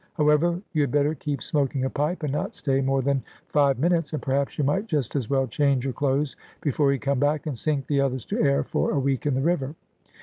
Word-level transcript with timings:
However, 0.15 0.59
you 0.73 0.81
had 0.81 0.89
better 0.91 1.13
keep 1.13 1.43
smoking 1.43 1.85
a 1.85 1.89
pipe, 1.91 2.23
and 2.23 2.31
not 2.33 2.55
stay 2.55 2.81
more 2.81 3.03
than 3.03 3.21
five 3.49 3.77
minutes; 3.77 4.13
and 4.13 4.19
perhaps 4.19 4.57
you 4.57 4.63
might 4.63 4.87
just 4.87 5.15
as 5.15 5.29
well 5.29 5.45
change 5.45 5.83
your 5.85 5.93
clothes 5.93 6.35
before 6.59 6.91
you 6.91 6.97
come 6.97 7.19
back, 7.19 7.45
and 7.45 7.55
sink 7.55 7.85
the 7.85 8.01
others 8.01 8.25
to 8.25 8.41
air 8.41 8.63
for 8.63 8.89
a 8.89 8.99
week 8.99 9.27
in 9.27 9.35
the 9.35 9.41
river." 9.41 9.75